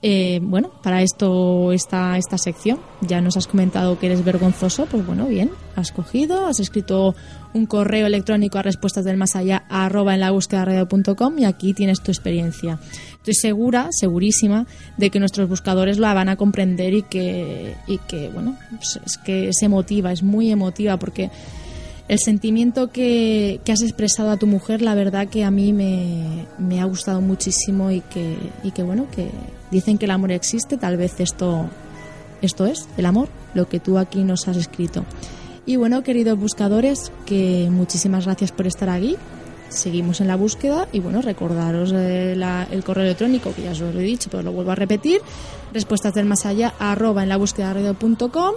Eh, 0.00 0.38
bueno, 0.44 0.70
para 0.80 1.02
esto 1.02 1.72
está 1.72 2.16
esta 2.16 2.38
sección. 2.38 2.78
Ya 3.00 3.20
nos 3.20 3.36
has 3.36 3.48
comentado 3.48 3.98
que 3.98 4.06
eres 4.06 4.24
vergonzoso, 4.24 4.86
pues 4.86 5.04
bueno, 5.04 5.26
bien, 5.26 5.50
has 5.74 5.90
cogido, 5.90 6.46
has 6.46 6.60
escrito 6.60 7.16
un 7.52 7.66
correo 7.66 8.06
electrónico 8.06 8.58
a 8.58 8.62
respuestas 8.62 9.04
del 9.04 9.16
más 9.16 9.34
allá 9.34 9.64
arroba 9.68 10.14
en 10.14 10.20
la 10.20 10.30
búsqueda 10.30 10.64
radio.com 10.64 11.40
y 11.40 11.46
aquí 11.46 11.74
tienes 11.74 12.00
tu 12.00 12.12
experiencia. 12.12 12.78
Estoy 13.14 13.34
segura, 13.34 13.88
segurísima, 13.90 14.68
de 14.96 15.10
que 15.10 15.18
nuestros 15.18 15.48
buscadores 15.48 15.98
la 15.98 16.14
van 16.14 16.28
a 16.28 16.36
comprender 16.36 16.94
y 16.94 17.02
que, 17.02 17.74
y 17.88 17.98
que 17.98 18.28
bueno, 18.28 18.56
pues 18.76 19.00
es 19.04 19.18
que 19.18 19.48
es 19.48 19.62
emotiva, 19.64 20.12
es 20.12 20.22
muy 20.22 20.52
emotiva 20.52 20.96
porque 20.96 21.28
el 22.10 22.18
sentimiento 22.18 22.90
que, 22.90 23.60
has 23.70 23.82
expresado 23.82 24.30
a 24.30 24.36
tu 24.36 24.48
mujer, 24.48 24.82
la 24.82 24.96
verdad 24.96 25.28
que 25.28 25.44
a 25.44 25.52
mí 25.52 25.72
me, 25.72 26.80
ha 26.80 26.84
gustado 26.84 27.20
muchísimo 27.20 27.92
y 27.92 28.00
que, 28.00 28.82
bueno, 28.82 29.06
que 29.14 29.30
dicen 29.70 29.96
que 29.96 30.06
el 30.06 30.10
amor 30.10 30.32
existe, 30.32 30.76
tal 30.76 30.96
vez 30.96 31.20
esto, 31.20 31.70
esto 32.42 32.66
es, 32.66 32.88
el 32.96 33.06
amor, 33.06 33.28
lo 33.54 33.68
que 33.68 33.78
tú 33.78 33.96
aquí 33.96 34.24
nos 34.24 34.48
has 34.48 34.56
escrito. 34.56 35.04
Y 35.66 35.76
bueno, 35.76 36.02
queridos 36.02 36.36
buscadores, 36.36 37.12
que 37.26 37.68
muchísimas 37.70 38.24
gracias 38.24 38.50
por 38.50 38.66
estar 38.66 38.88
aquí. 38.88 39.16
Seguimos 39.68 40.20
en 40.20 40.26
la 40.26 40.34
búsqueda 40.34 40.88
y 40.92 40.98
bueno, 40.98 41.22
recordaros 41.22 41.92
eh, 41.94 42.32
el 42.32 42.82
correo 42.82 43.04
electrónico 43.04 43.54
que 43.54 43.62
ya 43.62 43.70
os 43.70 43.78
lo 43.78 44.00
he 44.00 44.02
dicho, 44.02 44.28
pero 44.32 44.42
lo 44.42 44.50
vuelvo 44.50 44.72
a 44.72 44.74
repetir, 44.74 45.20
respuestas 45.72 46.12
del 46.14 46.26
más 46.26 46.44
allá 46.44 46.74
arroba 46.80 47.22
en 47.22 47.28
la 47.28 47.36
búsqueda 47.36 47.72
radio.com 47.72 48.54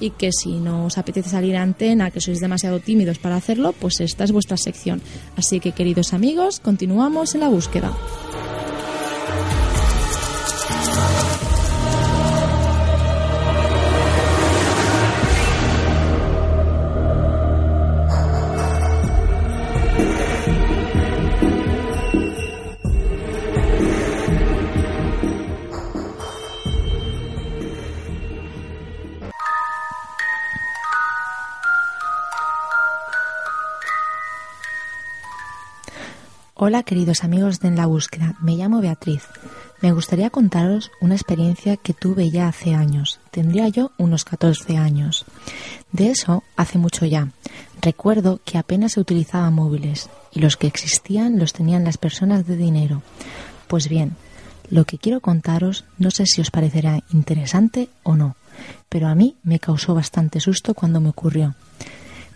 y 0.00 0.10
que 0.10 0.30
si 0.32 0.58
no 0.58 0.86
os 0.86 0.98
apetece 0.98 1.28
salir 1.28 1.56
a 1.56 1.62
antena, 1.62 2.10
que 2.10 2.20
sois 2.20 2.40
demasiado 2.40 2.80
tímidos 2.80 3.18
para 3.18 3.36
hacerlo, 3.36 3.72
pues 3.72 4.00
esta 4.00 4.24
es 4.24 4.32
vuestra 4.32 4.56
sección. 4.56 5.00
Así 5.36 5.60
que 5.60 5.72
queridos 5.72 6.12
amigos, 6.12 6.58
continuamos 6.60 7.34
en 7.34 7.40
la 7.40 7.48
búsqueda. 7.48 7.92
Hola 36.62 36.82
queridos 36.82 37.24
amigos 37.24 37.60
de 37.60 37.68
En 37.68 37.76
la 37.76 37.86
Búsqueda, 37.86 38.34
me 38.42 38.54
llamo 38.54 38.82
Beatriz. 38.82 39.22
Me 39.80 39.92
gustaría 39.92 40.28
contaros 40.28 40.90
una 41.00 41.14
experiencia 41.14 41.78
que 41.78 41.94
tuve 41.94 42.28
ya 42.28 42.48
hace 42.48 42.74
años. 42.74 43.18
Tendría 43.30 43.66
yo 43.68 43.92
unos 43.96 44.26
14 44.26 44.76
años. 44.76 45.24
De 45.90 46.10
eso 46.10 46.44
hace 46.56 46.76
mucho 46.76 47.06
ya. 47.06 47.28
Recuerdo 47.80 48.42
que 48.44 48.58
apenas 48.58 48.92
se 48.92 49.00
utilizaban 49.00 49.54
móviles 49.54 50.10
y 50.32 50.40
los 50.40 50.58
que 50.58 50.66
existían 50.66 51.38
los 51.38 51.54
tenían 51.54 51.82
las 51.82 51.96
personas 51.96 52.46
de 52.46 52.58
dinero. 52.58 53.00
Pues 53.66 53.88
bien, 53.88 54.16
lo 54.68 54.84
que 54.84 54.98
quiero 54.98 55.22
contaros 55.22 55.86
no 55.96 56.10
sé 56.10 56.26
si 56.26 56.42
os 56.42 56.50
parecerá 56.50 57.02
interesante 57.10 57.88
o 58.02 58.16
no, 58.16 58.36
pero 58.90 59.08
a 59.08 59.14
mí 59.14 59.34
me 59.44 59.60
causó 59.60 59.94
bastante 59.94 60.40
susto 60.40 60.74
cuando 60.74 61.00
me 61.00 61.08
ocurrió. 61.08 61.54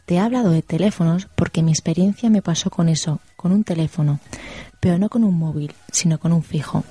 Te 0.04 0.16
he 0.16 0.18
hablado 0.18 0.50
de 0.50 0.62
teléfonos 0.62 1.28
porque 1.34 1.62
mi 1.62 1.70
experiencia 1.72 2.28
me 2.28 2.42
pasó 2.42 2.70
con 2.70 2.88
eso, 2.88 3.20
con 3.36 3.52
un 3.52 3.64
teléfono, 3.64 4.20
pero 4.80 4.98
no 4.98 5.08
con 5.08 5.24
un 5.24 5.38
móvil, 5.38 5.72
sino 5.90 6.18
con 6.18 6.32
un 6.32 6.42
fijo. 6.42 6.84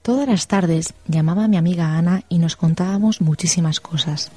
Todas 0.00 0.26
las 0.26 0.46
tardes 0.46 0.94
llamaba 1.06 1.44
a 1.44 1.48
mi 1.48 1.58
amiga 1.58 1.98
Ana 1.98 2.22
y 2.30 2.38
nos 2.38 2.56
contábamos 2.56 3.20
muchísimas 3.20 3.80
cosas. 3.80 4.30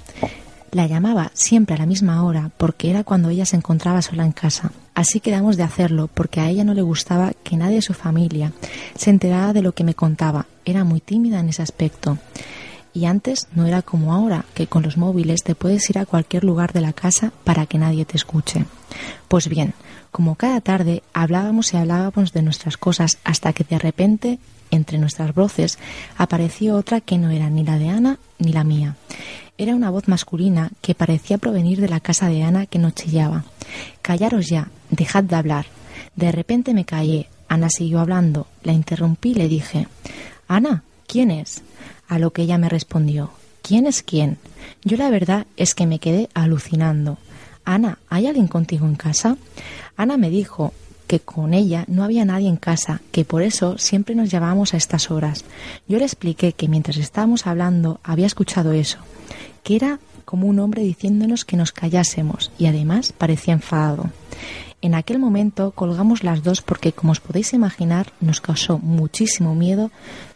La 0.71 0.87
llamaba 0.87 1.31
siempre 1.33 1.75
a 1.75 1.79
la 1.79 1.85
misma 1.85 2.23
hora 2.23 2.51
porque 2.57 2.89
era 2.89 3.05
cuando 3.05 3.29
ella 3.29 3.45
se 3.45 3.55
encontraba 3.55 4.01
sola 4.01 4.25
en 4.25 4.33
casa. 4.33 4.71
Así 4.93 5.21
quedamos 5.21 5.55
de 5.55 5.63
hacerlo 5.63 6.09
porque 6.13 6.41
a 6.41 6.49
ella 6.49 6.65
no 6.65 6.73
le 6.73 6.81
gustaba 6.81 7.31
que 7.43 7.55
nadie 7.55 7.75
de 7.75 7.81
su 7.81 7.93
familia 7.93 8.51
se 8.95 9.09
enterara 9.09 9.53
de 9.53 9.61
lo 9.61 9.71
que 9.71 9.85
me 9.85 9.95
contaba. 9.95 10.47
Era 10.65 10.83
muy 10.83 10.99
tímida 10.99 11.39
en 11.39 11.49
ese 11.49 11.61
aspecto. 11.61 12.17
Y 12.93 13.05
antes 13.05 13.47
no 13.55 13.65
era 13.65 13.81
como 13.81 14.13
ahora, 14.13 14.45
que 14.53 14.67
con 14.67 14.83
los 14.83 14.97
móviles 14.97 15.43
te 15.43 15.55
puedes 15.55 15.89
ir 15.89 15.97
a 15.97 16.05
cualquier 16.05 16.43
lugar 16.43 16.73
de 16.73 16.81
la 16.81 16.93
casa 16.93 17.31
para 17.43 17.65
que 17.65 17.77
nadie 17.77 18.05
te 18.05 18.17
escuche. 18.17 18.65
Pues 19.27 19.47
bien, 19.47 19.73
como 20.11 20.35
cada 20.35 20.59
tarde 20.59 21.03
hablábamos 21.13 21.73
y 21.73 21.77
hablábamos 21.77 22.33
de 22.33 22.41
nuestras 22.41 22.75
cosas 22.77 23.17
hasta 23.23 23.53
que 23.53 23.63
de 23.63 23.79
repente, 23.79 24.39
entre 24.69 24.97
nuestras 24.97 25.33
voces, 25.33 25.79
apareció 26.17 26.75
otra 26.75 26.99
que 26.99 27.17
no 27.17 27.29
era 27.29 27.49
ni 27.49 27.63
la 27.63 27.77
de 27.77 27.89
Ana 27.89 28.19
ni 28.37 28.51
la 28.51 28.65
mía. 28.65 28.97
Era 29.57 29.75
una 29.75 29.89
voz 29.89 30.07
masculina 30.07 30.71
que 30.81 30.95
parecía 30.95 31.37
provenir 31.37 31.79
de 31.79 31.87
la 31.87 31.99
casa 31.99 32.27
de 32.27 32.43
Ana 32.43 32.65
que 32.65 32.79
no 32.79 32.91
chillaba. 32.91 33.45
Callaros 34.01 34.47
ya, 34.47 34.69
dejad 34.89 35.23
de 35.23 35.35
hablar. 35.35 35.67
De 36.15 36.31
repente 36.31 36.73
me 36.73 36.83
callé. 36.83 37.29
Ana 37.47 37.69
siguió 37.69 37.99
hablando. 37.99 38.47
La 38.63 38.73
interrumpí 38.73 39.31
y 39.31 39.35
le 39.35 39.47
dije 39.47 39.87
Ana, 40.47 40.83
¿quién 41.07 41.31
es? 41.31 41.61
A 42.11 42.19
lo 42.19 42.31
que 42.31 42.41
ella 42.41 42.57
me 42.57 42.67
respondió 42.67 43.31
¿Quién 43.61 43.87
es 43.87 44.03
quién? 44.03 44.37
Yo 44.83 44.97
la 44.97 45.09
verdad 45.09 45.47
es 45.55 45.73
que 45.73 45.87
me 45.87 45.99
quedé 45.99 46.27
alucinando. 46.33 47.17
Ana, 47.63 47.99
¿hay 48.09 48.27
alguien 48.27 48.49
contigo 48.49 48.85
en 48.85 48.95
casa? 48.95 49.37
Ana 49.95 50.17
me 50.17 50.29
dijo 50.29 50.73
que 51.07 51.21
con 51.21 51.53
ella 51.53 51.85
no 51.87 52.03
había 52.03 52.25
nadie 52.25 52.49
en 52.49 52.57
casa, 52.57 53.01
que 53.13 53.23
por 53.23 53.43
eso 53.43 53.77
siempre 53.77 54.13
nos 54.13 54.29
llamábamos 54.29 54.73
a 54.73 54.77
estas 54.77 55.09
horas. 55.09 55.45
Yo 55.87 55.99
le 55.99 56.05
expliqué 56.05 56.51
que 56.51 56.67
mientras 56.67 56.97
estábamos 56.97 57.47
hablando 57.47 58.01
había 58.03 58.25
escuchado 58.25 58.73
eso 58.73 58.97
que 59.63 59.75
era 59.75 59.99
como 60.25 60.47
un 60.47 60.59
hombre 60.59 60.83
diciéndonos 60.83 61.45
que 61.45 61.57
nos 61.57 61.71
callásemos 61.71 62.51
y 62.57 62.67
además 62.67 63.13
parecía 63.13 63.53
enfadado. 63.53 64.09
En 64.81 64.95
aquel 64.95 65.19
momento 65.19 65.71
colgamos 65.71 66.23
las 66.23 66.43
dos 66.43 66.61
porque, 66.61 66.91
como 66.91 67.11
os 67.11 67.19
podéis 67.19 67.53
imaginar, 67.53 68.13
nos 68.19 68.41
causó 68.41 68.79
muchísimo 68.79 69.53
miedo 69.53 69.91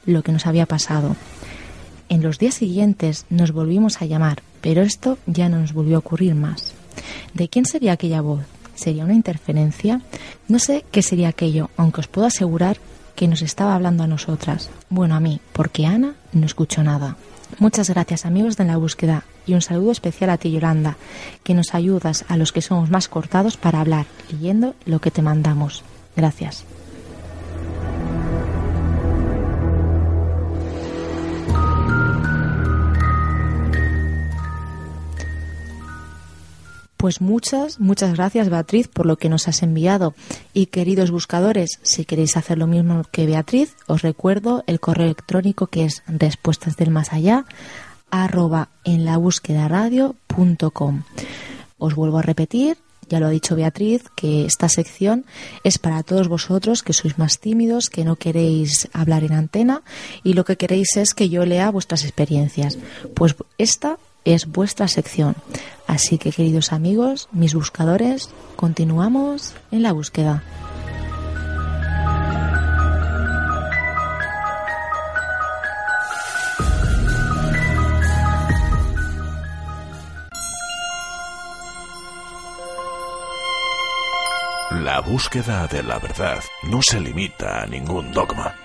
lo 0.05 0.22
que 0.22 0.32
nos 0.32 0.46
había 0.46 0.67
pasado. 0.67 1.15
En 2.10 2.22
los 2.22 2.40
días 2.40 2.56
siguientes 2.56 3.26
nos 3.30 3.52
volvimos 3.52 4.02
a 4.02 4.06
llamar, 4.06 4.42
pero 4.62 4.82
esto 4.82 5.18
ya 5.26 5.50
no 5.50 5.60
nos 5.60 5.74
volvió 5.74 5.96
a 5.96 6.00
ocurrir 6.00 6.36
más. 6.36 6.74
¿De 7.34 7.50
quién 7.50 7.66
sería 7.66 7.94
aquella 7.94 8.22
voz? 8.22 8.46
¿Sería 8.76 9.06
una 9.06 9.14
interferencia? 9.14 10.02
No 10.48 10.60
sé 10.60 10.86
qué 10.92 11.02
sería 11.02 11.30
aquello, 11.30 11.70
aunque 11.78 12.02
os 12.02 12.08
puedo 12.08 12.28
asegurar 12.28 12.78
que 13.16 13.28
nos 13.28 13.42
estaba 13.42 13.76
hablando 13.76 14.04
a 14.04 14.08
nosotras. 14.08 14.70
Bueno, 14.90 15.16
a 15.16 15.20
mí, 15.20 15.40
porque 15.54 15.86
Ana 15.86 16.16
no 16.34 16.46
escuchó 16.46 16.84
nada. 16.84 17.16
Muchas 17.60 17.90
gracias 17.90 18.26
amigos 18.26 18.58
de 18.58 18.66
la 18.66 18.78
búsqueda 18.78 19.24
y 19.46 19.54
un 19.54 19.62
saludo 19.62 19.92
especial 19.92 20.30
a 20.30 20.38
ti 20.38 20.52
Yolanda, 20.52 20.98
que 21.44 21.54
nos 21.54 21.74
ayudas 21.74 22.26
a 22.28 22.38
los 22.38 22.52
que 22.52 22.62
somos 22.62 22.90
más 22.90 23.08
cortados 23.08 23.56
para 23.56 23.79
hablar, 23.79 24.06
leyendo 24.32 24.75
lo 24.86 25.00
que 25.00 25.12
te 25.12 25.22
mandamos. 25.22 25.84
Gracias. 26.16 26.66
Pues 37.05 37.22
muchas, 37.22 37.79
muchas 37.79 38.15
gracias 38.15 38.50
Beatriz 38.50 38.87
por 38.87 39.05
lo 39.05 39.18
que 39.18 39.29
nos 39.29 39.48
has 39.48 39.61
enviado. 39.61 40.15
Y 40.55 40.65
queridos 40.65 41.11
buscadores, 41.11 41.77
si 41.83 42.03
queréis 42.03 42.35
hacer 42.35 42.57
lo 42.57 42.65
mismo 42.65 43.03
que 43.11 43.27
Beatriz, 43.27 43.75
os 43.85 44.01
recuerdo 44.01 44.63
el 44.65 44.79
correo 44.79 45.05
electrónico 45.05 45.68
que 45.68 45.85
es 45.85 46.01
respuestas 46.07 46.77
del 46.77 46.89
más 46.89 47.13
allá 47.13 47.46
arroba 48.09 48.70
en 48.85 49.05
la 49.05 49.18
búsqueda 49.18 49.68
radio.com. 49.68 51.03
Os 51.77 51.94
vuelvo 51.94 52.18
a 52.18 52.24
repetir, 52.24 52.79
ya 53.07 53.20
lo 53.20 53.27
ha 53.27 53.29
dicho 53.29 53.55
Beatriz, 53.55 54.05
que 54.15 54.46
esta 54.46 54.68
sección 54.68 55.25
es 55.63 55.77
para 55.77 56.01
todos 56.01 56.27
vosotros 56.27 56.81
que 56.81 56.94
sois 56.94 57.20
más 57.20 57.39
tímidos, 57.39 57.91
que 57.91 58.03
no 58.03 58.15
queréis 58.15 58.89
hablar 58.94 59.24
en 59.24 59.33
antena 59.33 59.83
y 60.24 60.33
lo 60.33 60.44
que 60.44 60.57
queréis 60.57 60.98
es 60.98 61.13
que 61.13 61.29
yo 61.29 61.46
lea 61.46 61.70
vuestras 61.70 62.03
experiencias. 62.03 62.79
Pues 63.13 63.35
esta 63.59 64.00
es 64.25 64.48
vuestra 64.48 64.88
sección. 64.88 65.35
Así 65.88 66.18
que 66.18 66.31
queridos 66.31 66.74
amigos, 66.74 67.29
mis 67.31 67.53
buscadores, 67.53 68.29
continuamos 68.55 69.53
en 69.72 69.83
la 69.83 69.94
búsqueda. 69.94 70.44
La 84.83 85.00
búsqueda 85.01 85.68
de 85.68 85.83
la 85.83 86.00
verdad 86.00 86.40
no 86.64 86.81
se 86.81 87.00
limita 87.00 87.61
a 87.61 87.66
ningún 87.66 88.11
dogma. 88.11 88.55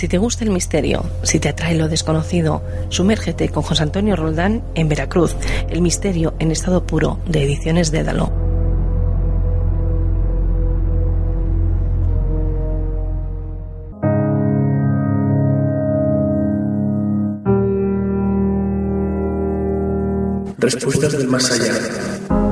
Si 0.00 0.08
te 0.08 0.16
gusta 0.16 0.44
el 0.44 0.50
misterio, 0.50 1.04
si 1.24 1.40
te 1.40 1.50
atrae 1.50 1.74
lo 1.74 1.86
desconocido, 1.86 2.62
sumérgete 2.88 3.50
con 3.50 3.62
José 3.62 3.82
Antonio 3.82 4.16
Roldán 4.16 4.64
en 4.74 4.88
Veracruz, 4.88 5.36
El 5.68 5.82
misterio 5.82 6.32
en 6.38 6.50
estado 6.50 6.86
puro 6.86 7.18
de 7.26 7.44
Ediciones 7.44 7.90
Dédalo. 7.90 8.32
Respuestas 20.56 21.12
del 21.12 21.28
más 21.28 21.52
allá. 21.52 22.49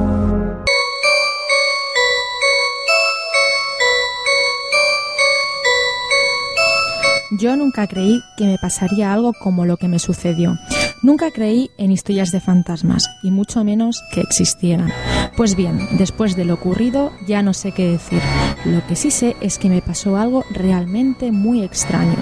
Nunca 7.69 7.87
creí 7.87 8.25
que 8.39 8.47
me 8.47 8.57
pasaría 8.57 9.13
algo 9.13 9.35
como 9.35 9.67
lo 9.67 9.77
que 9.77 9.89
me 9.89 9.99
sucedió. 9.99 10.59
Nunca 11.03 11.31
creí 11.31 11.71
en 11.77 11.93
historias 11.93 12.33
de 12.33 12.41
fantasmas, 12.41 13.11
y 13.23 13.31
mucho 13.31 13.63
menos 13.63 14.03
que 14.11 14.23
existieran. 14.23 14.91
Pues 15.37 15.55
bien, 15.55 15.79
después 15.99 16.35
de 16.35 16.47
lo 16.47 16.55
ocurrido 16.55 17.13
ya 17.27 17.43
no 17.43 17.53
sé 17.53 17.73
qué 17.73 17.91
decir. 17.91 18.23
Lo 18.65 18.85
que 18.87 18.97
sí 18.97 19.11
sé 19.11 19.37
es 19.43 19.59
que 19.59 19.69
me 19.69 19.83
pasó 19.83 20.17
algo 20.17 20.45
realmente 20.51 21.31
muy 21.31 21.63
extraño. 21.63 22.17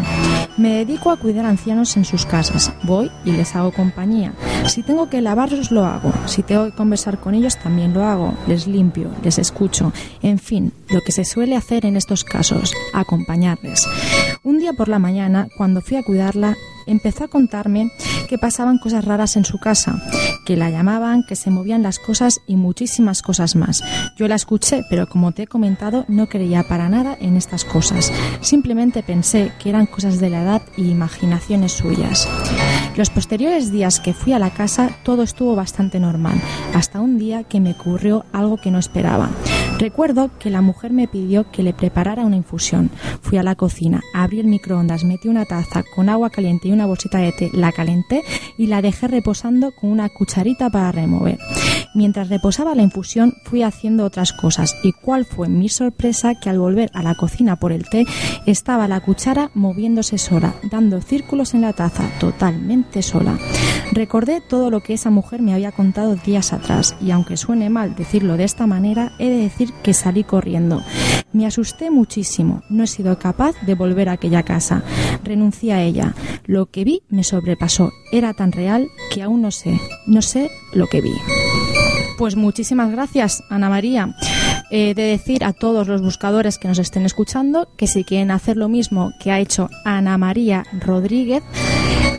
Me 0.58 0.84
dedico 0.84 1.12
a 1.12 1.16
cuidar 1.16 1.46
ancianos 1.46 1.96
en 1.96 2.04
sus 2.04 2.26
casas. 2.26 2.72
Voy 2.82 3.08
y 3.24 3.30
les 3.30 3.54
hago 3.54 3.70
compañía. 3.70 4.32
Si 4.66 4.82
tengo 4.82 5.08
que 5.08 5.22
lavarlos, 5.22 5.70
lo 5.70 5.86
hago. 5.86 6.12
Si 6.26 6.42
tengo 6.42 6.64
que 6.64 6.76
conversar 6.76 7.20
con 7.20 7.34
ellos, 7.34 7.56
también 7.56 7.94
lo 7.94 8.04
hago. 8.04 8.34
Les 8.48 8.66
limpio, 8.66 9.10
les 9.22 9.38
escucho. 9.38 9.92
En 10.22 10.40
fin, 10.40 10.72
lo 10.88 11.02
que 11.02 11.12
se 11.12 11.24
suele 11.24 11.54
hacer 11.54 11.86
en 11.86 11.96
estos 11.96 12.24
casos, 12.24 12.74
acompañarles. 12.92 13.86
Un 14.46 14.60
día 14.60 14.74
por 14.74 14.86
la 14.86 15.00
mañana, 15.00 15.48
cuando 15.56 15.80
fui 15.80 15.96
a 15.96 16.04
cuidarla, 16.04 16.56
empezó 16.86 17.24
a 17.24 17.28
contarme 17.28 17.90
que 18.28 18.38
pasaban 18.38 18.78
cosas 18.78 19.04
raras 19.04 19.36
en 19.36 19.44
su 19.44 19.58
casa, 19.58 20.02
que 20.44 20.56
la 20.56 20.70
llamaban, 20.70 21.24
que 21.24 21.36
se 21.36 21.50
movían 21.50 21.82
las 21.82 21.98
cosas 21.98 22.40
y 22.46 22.56
muchísimas 22.56 23.22
cosas 23.22 23.56
más. 23.56 23.82
Yo 24.16 24.28
la 24.28 24.34
escuché, 24.34 24.82
pero 24.88 25.08
como 25.08 25.32
te 25.32 25.42
he 25.42 25.46
comentado, 25.46 26.04
no 26.08 26.28
creía 26.28 26.64
para 26.68 26.88
nada 26.88 27.16
en 27.20 27.36
estas 27.36 27.64
cosas. 27.64 28.12
Simplemente 28.40 29.02
pensé 29.02 29.52
que 29.58 29.68
eran 29.68 29.86
cosas 29.86 30.20
de 30.20 30.30
la 30.30 30.42
edad 30.42 30.62
y 30.76 30.90
imaginaciones 30.90 31.72
suyas. 31.72 32.28
Los 32.96 33.10
posteriores 33.10 33.70
días 33.70 34.00
que 34.00 34.14
fui 34.14 34.32
a 34.32 34.38
la 34.38 34.50
casa 34.50 34.90
todo 35.02 35.22
estuvo 35.22 35.54
bastante 35.54 36.00
normal, 36.00 36.40
hasta 36.74 37.00
un 37.00 37.18
día 37.18 37.44
que 37.44 37.60
me 37.60 37.72
ocurrió 37.72 38.24
algo 38.32 38.56
que 38.56 38.70
no 38.70 38.78
esperaba. 38.78 39.30
Recuerdo 39.78 40.30
que 40.38 40.48
la 40.48 40.62
mujer 40.62 40.92
me 40.92 41.06
pidió 41.06 41.50
que 41.50 41.62
le 41.62 41.74
preparara 41.74 42.24
una 42.24 42.36
infusión. 42.36 42.90
Fui 43.20 43.36
a 43.36 43.42
la 43.42 43.56
cocina, 43.56 44.00
abrí 44.14 44.40
el 44.40 44.46
microondas, 44.46 45.04
metí 45.04 45.28
una 45.28 45.44
taza 45.44 45.82
con 45.94 46.08
agua 46.08 46.30
caliente 46.30 46.68
y 46.68 46.72
una 46.76 46.86
bolsita 46.86 47.18
de 47.18 47.32
té, 47.32 47.50
la 47.52 47.72
calenté 47.72 48.22
y 48.56 48.68
la 48.68 48.82
dejé 48.82 49.08
reposando 49.08 49.72
con 49.72 49.90
una 49.90 50.08
cucharita 50.08 50.70
para 50.70 50.92
remover. 50.92 51.38
Mientras 51.94 52.28
reposaba 52.28 52.74
la 52.74 52.82
infusión 52.82 53.34
fui 53.44 53.62
haciendo 53.62 54.04
otras 54.04 54.32
cosas 54.32 54.76
y 54.82 54.92
cuál 54.92 55.24
fue 55.24 55.48
mi 55.48 55.68
sorpresa 55.68 56.34
que 56.34 56.50
al 56.50 56.58
volver 56.58 56.90
a 56.92 57.02
la 57.02 57.14
cocina 57.14 57.56
por 57.56 57.72
el 57.72 57.88
té 57.88 58.04
estaba 58.46 58.88
la 58.88 59.00
cuchara 59.00 59.50
moviéndose 59.54 60.18
sola, 60.18 60.54
dando 60.70 61.00
círculos 61.00 61.54
en 61.54 61.62
la 61.62 61.72
taza, 61.72 62.10
totalmente 62.20 63.02
sola. 63.02 63.38
Recordé 63.92 64.40
todo 64.40 64.70
lo 64.70 64.80
que 64.80 64.94
esa 64.94 65.10
mujer 65.10 65.42
me 65.42 65.54
había 65.54 65.72
contado 65.72 66.16
días 66.16 66.52
atrás 66.52 66.96
y 67.00 67.10
aunque 67.12 67.36
suene 67.36 67.70
mal 67.70 67.94
decirlo 67.94 68.36
de 68.36 68.44
esta 68.44 68.66
manera, 68.66 69.12
he 69.18 69.30
de 69.30 69.36
decir 69.36 69.72
que 69.82 69.94
salí 69.94 70.24
corriendo. 70.24 70.82
Me 71.32 71.46
asusté 71.46 71.90
muchísimo, 71.90 72.62
no 72.68 72.84
he 72.84 72.86
sido 72.86 73.18
capaz 73.18 73.54
de 73.66 73.74
volver 73.74 74.08
a 74.08 74.12
aquella 74.12 74.42
casa. 74.42 74.82
Renuncié 75.22 75.72
a 75.72 75.82
ella. 75.82 76.14
Lo 76.44 76.66
que 76.66 76.84
vi 76.84 77.02
me 77.08 77.24
sobrepasó, 77.24 77.92
era 78.12 78.32
tan 78.34 78.52
real 78.52 78.88
que 79.12 79.22
aún 79.22 79.42
no 79.42 79.50
sé, 79.50 79.78
no 80.06 80.22
sé 80.22 80.50
lo 80.72 80.86
que 80.86 81.00
vi. 81.00 81.12
Pues 82.18 82.34
muchísimas 82.34 82.90
gracias, 82.90 83.42
Ana 83.50 83.68
María. 83.68 84.14
He 84.70 84.94
de 84.94 85.02
decir 85.02 85.44
a 85.44 85.52
todos 85.52 85.86
los 85.86 86.02
buscadores 86.02 86.58
que 86.58 86.66
nos 86.66 86.78
estén 86.78 87.04
escuchando 87.04 87.68
que 87.76 87.86
si 87.86 88.04
quieren 88.04 88.30
hacer 88.30 88.56
lo 88.56 88.68
mismo 88.68 89.12
que 89.20 89.30
ha 89.30 89.38
hecho 89.38 89.68
Ana 89.84 90.16
María 90.16 90.64
Rodríguez, 90.80 91.42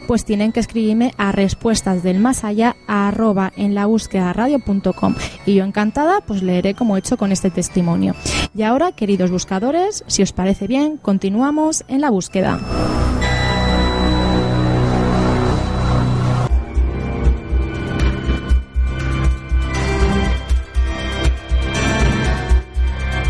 pues 0.07 0.23
tienen 0.23 0.51
que 0.51 0.59
escribirme 0.59 1.13
a 1.17 1.31
respuestas 1.31 2.03
del 2.03 2.19
más 2.19 2.43
allá 2.43 2.75
arroba 2.87 3.51
en 3.57 3.75
la 3.75 3.85
búsqueda 3.87 4.33
radio.com 4.33 5.15
y 5.45 5.55
yo 5.55 5.65
encantada 5.65 6.21
pues 6.21 6.41
leeré 6.43 6.75
como 6.75 6.95
he 6.95 6.99
hecho 6.99 7.17
con 7.17 7.31
este 7.31 7.49
testimonio. 7.49 8.15
Y 8.55 8.63
ahora, 8.63 8.91
queridos 8.91 9.31
buscadores, 9.31 10.03
si 10.07 10.21
os 10.21 10.31
parece 10.31 10.67
bien, 10.67 10.97
continuamos 10.97 11.83
en 11.87 12.01
la 12.01 12.09
búsqueda. 12.09 12.59